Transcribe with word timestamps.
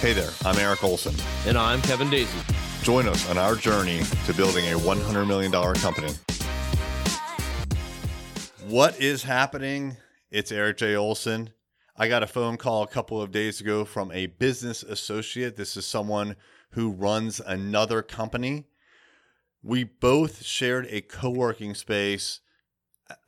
Hey 0.00 0.14
there, 0.14 0.30
I'm 0.46 0.56
Eric 0.58 0.82
Olson. 0.82 1.14
And 1.46 1.58
I'm 1.58 1.82
Kevin 1.82 2.08
Daisy. 2.08 2.38
Join 2.82 3.06
us 3.06 3.28
on 3.28 3.36
our 3.36 3.54
journey 3.54 4.00
to 4.24 4.32
building 4.32 4.64
a 4.72 4.78
$100 4.78 5.26
million 5.26 5.52
company. 5.52 6.10
What 8.66 8.98
is 8.98 9.24
happening? 9.24 9.98
It's 10.30 10.50
Eric 10.50 10.78
J. 10.78 10.96
Olson. 10.96 11.50
I 11.98 12.08
got 12.08 12.22
a 12.22 12.26
phone 12.26 12.56
call 12.56 12.82
a 12.82 12.86
couple 12.86 13.20
of 13.20 13.30
days 13.30 13.60
ago 13.60 13.84
from 13.84 14.10
a 14.12 14.24
business 14.28 14.82
associate. 14.82 15.56
This 15.56 15.76
is 15.76 15.84
someone 15.84 16.34
who 16.70 16.88
runs 16.92 17.38
another 17.38 18.00
company. 18.00 18.68
We 19.62 19.84
both 19.84 20.46
shared 20.46 20.86
a 20.88 21.02
co 21.02 21.28
working 21.28 21.74
space. 21.74 22.40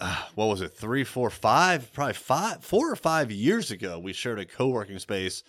Uh, 0.00 0.24
what 0.34 0.46
was 0.46 0.62
it? 0.62 0.72
Three, 0.72 1.04
four, 1.04 1.28
five, 1.28 1.92
probably 1.92 2.14
five, 2.14 2.64
four 2.64 2.90
or 2.90 2.96
five 2.96 3.30
years 3.30 3.70
ago. 3.70 3.98
We 3.98 4.14
shared 4.14 4.38
a 4.38 4.46
co 4.46 4.68
working 4.68 4.98
space 4.98 5.42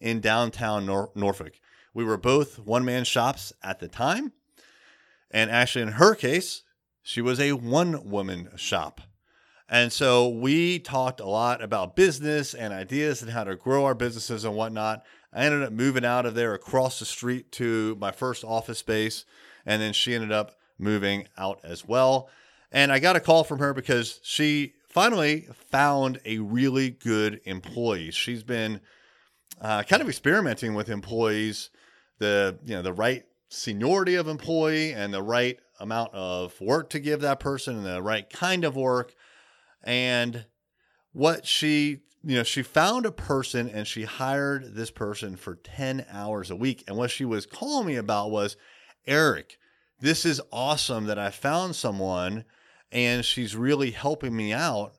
in 0.00 0.20
downtown 0.20 0.86
Nor- 0.86 1.10
Norfolk. 1.14 1.60
We 1.92 2.04
were 2.04 2.16
both 2.16 2.58
one 2.58 2.84
man 2.84 3.04
shops 3.04 3.52
at 3.62 3.80
the 3.80 3.88
time. 3.88 4.32
And 5.30 5.50
actually, 5.50 5.82
in 5.82 5.92
her 5.92 6.14
case, 6.14 6.62
she 7.02 7.20
was 7.20 7.40
a 7.40 7.52
one 7.52 8.08
woman 8.08 8.50
shop. 8.56 9.00
And 9.68 9.92
so 9.92 10.28
we 10.28 10.80
talked 10.80 11.20
a 11.20 11.26
lot 11.26 11.62
about 11.62 11.94
business 11.94 12.54
and 12.54 12.72
ideas 12.72 13.22
and 13.22 13.30
how 13.30 13.44
to 13.44 13.54
grow 13.54 13.84
our 13.84 13.94
businesses 13.94 14.44
and 14.44 14.56
whatnot. 14.56 15.04
I 15.32 15.44
ended 15.44 15.62
up 15.62 15.72
moving 15.72 16.04
out 16.04 16.26
of 16.26 16.34
there 16.34 16.54
across 16.54 16.98
the 16.98 17.04
street 17.04 17.52
to 17.52 17.96
my 18.00 18.10
first 18.10 18.42
office 18.42 18.78
space. 18.78 19.24
And 19.64 19.80
then 19.80 19.92
she 19.92 20.14
ended 20.14 20.32
up 20.32 20.56
moving 20.78 21.28
out 21.38 21.60
as 21.62 21.86
well. 21.86 22.28
And 22.72 22.90
I 22.90 22.98
got 22.98 23.16
a 23.16 23.20
call 23.20 23.44
from 23.44 23.60
her 23.60 23.72
because 23.72 24.18
she 24.22 24.74
finally 24.88 25.46
found 25.70 26.20
a 26.24 26.38
really 26.38 26.90
good 26.90 27.40
employee. 27.44 28.10
She's 28.10 28.42
been 28.42 28.80
uh, 29.60 29.82
kind 29.82 30.02
of 30.02 30.08
experimenting 30.08 30.74
with 30.74 30.88
employees, 30.88 31.70
the 32.18 32.58
you 32.64 32.74
know 32.74 32.82
the 32.82 32.92
right 32.92 33.24
seniority 33.48 34.14
of 34.14 34.28
employee 34.28 34.92
and 34.92 35.12
the 35.12 35.22
right 35.22 35.58
amount 35.80 36.14
of 36.14 36.60
work 36.60 36.90
to 36.90 37.00
give 37.00 37.20
that 37.20 37.40
person 37.40 37.76
and 37.76 37.86
the 37.86 38.02
right 38.02 38.28
kind 38.30 38.64
of 38.64 38.76
work. 38.76 39.14
And 39.82 40.44
what 41.12 41.46
she 41.46 42.00
you 42.22 42.36
know 42.36 42.42
she 42.42 42.62
found 42.62 43.06
a 43.06 43.12
person 43.12 43.68
and 43.68 43.86
she 43.86 44.04
hired 44.04 44.74
this 44.74 44.90
person 44.90 45.36
for 45.36 45.56
10 45.56 46.06
hours 46.10 46.50
a 46.50 46.56
week 46.56 46.84
and 46.86 46.96
what 46.96 47.10
she 47.10 47.24
was 47.24 47.46
calling 47.46 47.86
me 47.86 47.96
about 47.96 48.30
was 48.30 48.56
eric 49.06 49.58
this 50.00 50.24
is 50.24 50.40
awesome 50.52 51.06
that 51.06 51.18
i 51.18 51.30
found 51.30 51.74
someone 51.74 52.44
and 52.92 53.24
she's 53.24 53.56
really 53.56 53.90
helping 53.90 54.36
me 54.36 54.52
out 54.52 54.94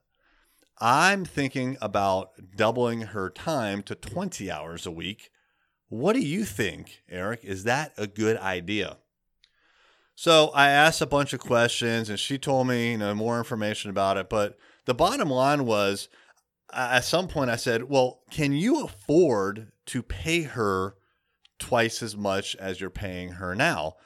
I'm 0.81 1.25
thinking 1.25 1.77
about 1.79 2.31
doubling 2.55 3.01
her 3.01 3.29
time 3.29 3.83
to 3.83 3.93
20 3.93 4.49
hours 4.49 4.87
a 4.87 4.91
week. 4.91 5.29
What 5.89 6.13
do 6.13 6.19
you 6.19 6.43
think, 6.43 7.03
Eric? 7.07 7.41
Is 7.43 7.65
that 7.65 7.93
a 7.97 8.07
good 8.07 8.37
idea? 8.37 8.97
So 10.15 10.49
I 10.55 10.69
asked 10.69 11.01
a 11.01 11.05
bunch 11.05 11.33
of 11.33 11.39
questions 11.39 12.09
and 12.09 12.19
she 12.19 12.39
told 12.39 12.67
me, 12.67 12.91
you 12.91 12.97
know, 12.97 13.13
more 13.13 13.37
information 13.37 13.91
about 13.91 14.17
it, 14.17 14.29
but 14.29 14.57
the 14.85 14.95
bottom 14.95 15.29
line 15.29 15.65
was 15.65 16.09
at 16.73 17.03
some 17.03 17.27
point 17.27 17.51
I 17.51 17.55
said, 17.57 17.89
"Well, 17.89 18.21
can 18.31 18.51
you 18.53 18.83
afford 18.83 19.71
to 19.87 20.01
pay 20.01 20.43
her 20.43 20.95
twice 21.59 22.01
as 22.01 22.15
much 22.15 22.55
as 22.55 22.81
you're 22.81 22.89
paying 22.89 23.33
her 23.33 23.55
now?" 23.55 23.97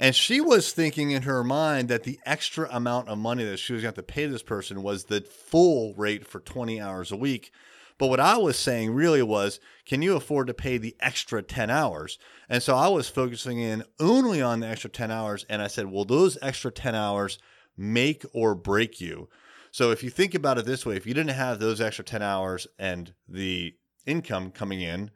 And 0.00 0.16
she 0.16 0.40
was 0.40 0.72
thinking 0.72 1.10
in 1.10 1.22
her 1.22 1.44
mind 1.44 1.88
that 1.88 2.04
the 2.04 2.18
extra 2.24 2.66
amount 2.72 3.08
of 3.08 3.18
money 3.18 3.44
that 3.44 3.58
she 3.58 3.74
was 3.74 3.82
going 3.82 3.94
to 3.94 4.02
pay 4.02 4.24
this 4.24 4.42
person 4.42 4.82
was 4.82 5.04
the 5.04 5.20
full 5.20 5.92
rate 5.94 6.26
for 6.26 6.40
20 6.40 6.80
hours 6.80 7.12
a 7.12 7.16
week. 7.16 7.52
But 7.98 8.06
what 8.06 8.18
I 8.18 8.38
was 8.38 8.58
saying 8.58 8.94
really 8.94 9.22
was, 9.22 9.60
can 9.84 10.00
you 10.00 10.16
afford 10.16 10.46
to 10.46 10.54
pay 10.54 10.78
the 10.78 10.96
extra 11.00 11.42
10 11.42 11.68
hours? 11.68 12.18
And 12.48 12.62
so 12.62 12.74
I 12.76 12.88
was 12.88 13.10
focusing 13.10 13.60
in 13.60 13.84
only 14.00 14.40
on 14.40 14.60
the 14.60 14.68
extra 14.68 14.88
10 14.88 15.10
hours. 15.10 15.44
And 15.50 15.60
I 15.60 15.66
said, 15.66 15.90
well, 15.90 16.06
those 16.06 16.38
extra 16.40 16.70
10 16.70 16.94
hours 16.94 17.38
make 17.76 18.24
or 18.32 18.54
break 18.54 19.02
you. 19.02 19.28
So 19.70 19.90
if 19.90 20.02
you 20.02 20.08
think 20.08 20.34
about 20.34 20.56
it 20.56 20.64
this 20.64 20.86
way, 20.86 20.96
if 20.96 21.06
you 21.06 21.12
didn't 21.12 21.36
have 21.36 21.58
those 21.58 21.78
extra 21.78 22.06
10 22.06 22.22
hours 22.22 22.66
and 22.78 23.12
the 23.28 23.74
income 24.06 24.50
coming 24.50 24.80
in 24.80 25.10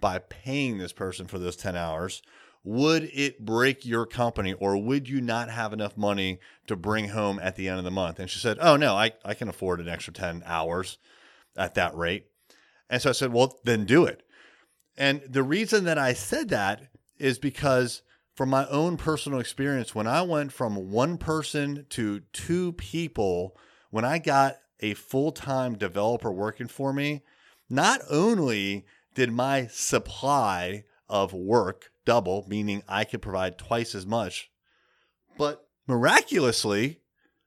by 0.00 0.18
paying 0.18 0.78
this 0.78 0.92
person 0.92 1.28
for 1.28 1.38
those 1.38 1.54
10 1.54 1.76
hours, 1.76 2.20
would 2.64 3.10
it 3.12 3.44
break 3.44 3.84
your 3.84 4.06
company 4.06 4.54
or 4.54 4.78
would 4.78 5.06
you 5.06 5.20
not 5.20 5.50
have 5.50 5.74
enough 5.74 5.96
money 5.98 6.40
to 6.66 6.74
bring 6.74 7.10
home 7.10 7.38
at 7.40 7.56
the 7.56 7.68
end 7.68 7.78
of 7.78 7.84
the 7.84 7.90
month? 7.90 8.18
And 8.18 8.28
she 8.28 8.38
said, 8.38 8.56
Oh, 8.60 8.76
no, 8.76 8.96
I, 8.96 9.12
I 9.24 9.34
can 9.34 9.48
afford 9.48 9.80
an 9.80 9.88
extra 9.88 10.14
10 10.14 10.42
hours 10.46 10.96
at 11.56 11.74
that 11.74 11.94
rate. 11.94 12.26
And 12.88 13.02
so 13.02 13.10
I 13.10 13.12
said, 13.12 13.32
Well, 13.32 13.58
then 13.64 13.84
do 13.84 14.06
it. 14.06 14.22
And 14.96 15.22
the 15.28 15.42
reason 15.42 15.84
that 15.84 15.98
I 15.98 16.14
said 16.14 16.48
that 16.48 16.88
is 17.18 17.38
because 17.38 18.02
from 18.34 18.48
my 18.48 18.66
own 18.68 18.96
personal 18.96 19.38
experience, 19.38 19.94
when 19.94 20.06
I 20.06 20.22
went 20.22 20.52
from 20.52 20.90
one 20.90 21.18
person 21.18 21.86
to 21.90 22.20
two 22.32 22.72
people, 22.72 23.56
when 23.90 24.04
I 24.04 24.18
got 24.18 24.56
a 24.80 24.94
full 24.94 25.32
time 25.32 25.76
developer 25.76 26.32
working 26.32 26.68
for 26.68 26.92
me, 26.92 27.22
not 27.68 28.00
only 28.10 28.86
did 29.14 29.32
my 29.32 29.66
supply 29.66 30.84
of 31.08 31.32
work 31.32 31.90
double, 32.04 32.44
meaning 32.48 32.82
I 32.88 33.04
could 33.04 33.22
provide 33.22 33.58
twice 33.58 33.94
as 33.94 34.06
much. 34.06 34.50
But 35.36 35.66
miraculously, 35.86 37.00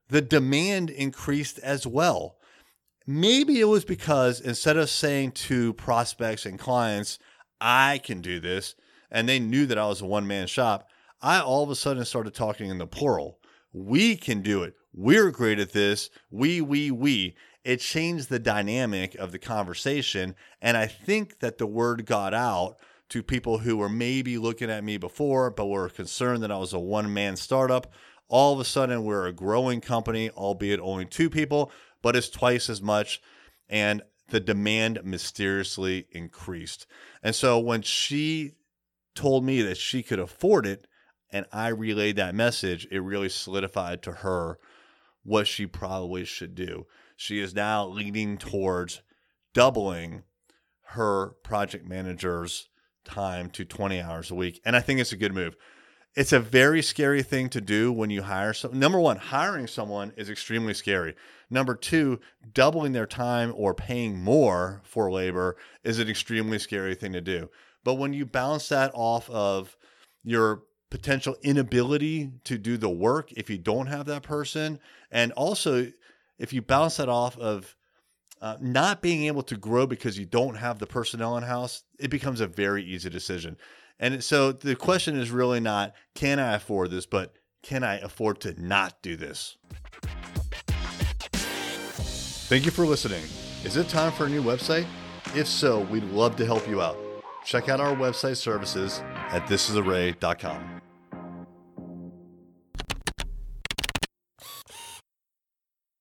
the 0.09 0.21
demand 0.21 0.89
increased 0.89 1.59
as 1.59 1.85
well. 1.85 2.37
Maybe 3.05 3.59
it 3.59 3.65
was 3.65 3.85
because 3.85 4.41
instead 4.41 4.77
of 4.77 4.89
saying 4.89 5.31
to 5.31 5.73
prospects 5.73 6.45
and 6.45 6.59
clients, 6.59 7.19
I 7.61 7.99
can 8.03 8.21
do 8.21 8.39
this, 8.39 8.75
and 9.09 9.27
they 9.27 9.39
knew 9.39 9.65
that 9.65 9.77
I 9.77 9.87
was 9.87 10.01
a 10.01 10.05
one 10.05 10.27
man 10.27 10.47
shop, 10.47 10.89
I 11.21 11.39
all 11.39 11.63
of 11.63 11.69
a 11.69 11.75
sudden 11.75 12.03
started 12.05 12.33
talking 12.33 12.69
in 12.69 12.77
the 12.77 12.87
plural. 12.87 13.39
We 13.73 14.15
can 14.15 14.41
do 14.41 14.63
it. 14.63 14.75
We're 14.93 15.31
great 15.31 15.59
at 15.59 15.73
this. 15.73 16.09
We, 16.31 16.61
we, 16.61 16.91
we. 16.91 17.35
It 17.63 17.79
changed 17.79 18.29
the 18.29 18.39
dynamic 18.39 19.15
of 19.15 19.31
the 19.31 19.39
conversation. 19.39 20.35
And 20.61 20.77
I 20.77 20.87
think 20.87 21.39
that 21.39 21.57
the 21.57 21.67
word 21.67 22.05
got 22.05 22.33
out 22.33 22.77
to 23.09 23.23
people 23.23 23.59
who 23.59 23.77
were 23.77 23.89
maybe 23.89 24.37
looking 24.37 24.69
at 24.69 24.83
me 24.83 24.97
before, 24.97 25.49
but 25.49 25.67
were 25.67 25.89
concerned 25.89 26.43
that 26.43 26.51
I 26.51 26.57
was 26.57 26.73
a 26.73 26.79
one 26.79 27.13
man 27.13 27.35
startup. 27.35 27.91
All 28.27 28.53
of 28.53 28.59
a 28.59 28.65
sudden, 28.65 29.03
we're 29.03 29.27
a 29.27 29.33
growing 29.33 29.79
company, 29.79 30.29
albeit 30.31 30.79
only 30.81 31.05
two 31.05 31.29
people, 31.29 31.71
but 32.01 32.15
it's 32.15 32.29
twice 32.29 32.69
as 32.69 32.81
much. 32.81 33.21
And 33.69 34.01
the 34.29 34.39
demand 34.39 34.99
mysteriously 35.03 36.07
increased. 36.11 36.85
And 37.23 37.33
so 37.33 37.59
when 37.59 37.81
she 37.81 38.53
told 39.15 39.45
me 39.45 39.61
that 39.61 39.77
she 39.77 40.03
could 40.03 40.19
afford 40.19 40.65
it, 40.65 40.87
and 41.31 41.45
I 41.51 41.69
relayed 41.69 42.17
that 42.17 42.35
message, 42.35 42.87
it 42.91 42.99
really 42.99 43.29
solidified 43.29 44.01
to 44.03 44.11
her 44.11 44.59
what 45.23 45.47
she 45.47 45.65
probably 45.65 46.23
should 46.23 46.55
do. 46.55 46.85
She 47.15 47.39
is 47.39 47.53
now 47.53 47.85
leaning 47.85 48.37
towards 48.37 49.01
doubling 49.53 50.23
her 50.91 51.35
project 51.43 51.85
manager's 51.87 52.69
time 53.07 53.49
to 53.51 53.65
20 53.65 54.01
hours 54.01 54.29
a 54.29 54.35
week. 54.35 54.61
And 54.65 54.75
I 54.75 54.81
think 54.81 54.99
it's 54.99 55.13
a 55.13 55.17
good 55.17 55.33
move. 55.33 55.55
It's 56.15 56.33
a 56.33 56.39
very 56.39 56.81
scary 56.81 57.21
thing 57.23 57.47
to 57.49 57.61
do 57.61 57.91
when 57.91 58.09
you 58.09 58.23
hire 58.23 58.53
some. 58.53 58.77
Number 58.77 58.99
one, 58.99 59.17
hiring 59.17 59.67
someone 59.67 60.13
is 60.17 60.29
extremely 60.29 60.73
scary. 60.73 61.15
Number 61.49 61.75
two, 61.75 62.19
doubling 62.53 62.91
their 62.91 63.05
time 63.05 63.53
or 63.55 63.73
paying 63.73 64.17
more 64.17 64.81
for 64.83 65.11
labor 65.11 65.57
is 65.83 65.99
an 65.99 66.09
extremely 66.09 66.59
scary 66.59 66.95
thing 66.95 67.13
to 67.13 67.21
do. 67.21 67.49
But 67.83 67.95
when 67.95 68.13
you 68.13 68.25
bounce 68.25 68.67
that 68.69 68.91
off 68.93 69.29
of 69.29 69.77
your 70.23 70.63
potential 70.89 71.37
inability 71.41 72.31
to 72.45 72.57
do 72.57 72.77
the 72.77 72.89
work 72.89 73.31
if 73.33 73.49
you 73.49 73.57
don't 73.57 73.87
have 73.87 74.07
that 74.07 74.23
person, 74.23 74.79
and 75.11 75.31
also 75.33 75.91
if 76.39 76.51
you 76.51 76.61
bounce 76.61 76.97
that 76.97 77.09
off 77.09 77.37
of 77.37 77.76
uh, 78.41 78.57
not 78.59 79.01
being 79.01 79.25
able 79.25 79.43
to 79.43 79.57
grow 79.57 79.87
because 79.87 80.17
you 80.17 80.25
don't 80.25 80.55
have 80.55 80.79
the 80.79 80.87
personnel 80.87 81.37
in 81.37 81.43
house, 81.43 81.83
it 81.99 82.09
becomes 82.09 82.41
a 82.41 82.47
very 82.47 82.83
easy 82.83 83.09
decision. 83.09 83.57
And 83.99 84.23
so 84.23 84.51
the 84.51 84.75
question 84.75 85.17
is 85.17 85.31
really 85.31 85.59
not 85.59 85.93
can 86.13 86.39
I 86.39 86.53
afford 86.53 86.91
this, 86.91 87.05
but 87.05 87.33
can 87.63 87.83
I 87.83 87.99
afford 87.99 88.39
to 88.41 88.61
not 88.61 89.01
do 89.01 89.15
this? 89.15 89.57
Thank 91.33 92.65
you 92.65 92.71
for 92.71 92.85
listening. 92.85 93.23
Is 93.65 93.75
it 93.75 93.89
time 93.89 94.11
for 94.13 94.27
a 94.27 94.29
new 94.29 94.41
website? 94.41 94.87
If 95.35 95.47
so, 95.47 95.81
we'd 95.81 96.05
love 96.05 96.37
to 96.37 96.45
help 96.45 96.67
you 96.69 96.81
out. 96.81 96.97
Check 97.43 97.67
out 97.69 97.81
our 97.81 97.95
website 97.95 98.37
services 98.37 99.01
at 99.29 99.45
thisisarray.com. 99.47 100.76